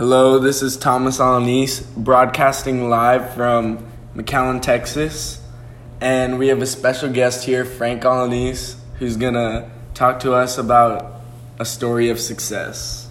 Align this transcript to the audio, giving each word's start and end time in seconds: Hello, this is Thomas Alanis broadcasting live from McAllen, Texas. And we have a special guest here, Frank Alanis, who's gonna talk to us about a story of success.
Hello, 0.00 0.38
this 0.38 0.62
is 0.62 0.78
Thomas 0.78 1.18
Alanis 1.18 1.86
broadcasting 1.94 2.88
live 2.88 3.34
from 3.34 3.86
McAllen, 4.16 4.62
Texas. 4.62 5.42
And 6.00 6.38
we 6.38 6.48
have 6.48 6.62
a 6.62 6.66
special 6.66 7.12
guest 7.12 7.44
here, 7.44 7.66
Frank 7.66 8.04
Alanis, 8.04 8.76
who's 8.98 9.18
gonna 9.18 9.70
talk 9.92 10.20
to 10.20 10.32
us 10.32 10.56
about 10.56 11.20
a 11.58 11.66
story 11.66 12.08
of 12.08 12.18
success. 12.18 13.09